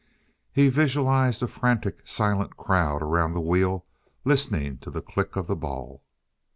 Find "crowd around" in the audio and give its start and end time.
2.57-3.33